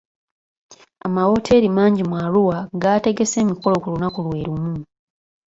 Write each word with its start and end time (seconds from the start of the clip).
Amawoteeri 1.05 1.67
mangi 1.77 2.03
mu 2.09 2.15
Arua 2.25 2.57
gaategese 2.81 3.35
emikolo 3.43 3.75
ku 3.79 3.87
lunaku 3.93 4.19
lwe 4.25 4.39
lumu. 4.47 4.73